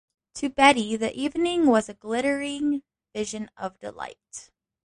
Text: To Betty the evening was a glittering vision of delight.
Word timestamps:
To 0.33 0.49
Betty 0.49 0.95
the 0.95 1.15
evening 1.15 1.67
was 1.67 1.87
a 1.87 1.93
glittering 1.93 2.81
vision 3.13 3.51
of 3.55 3.77
delight. 3.77 4.49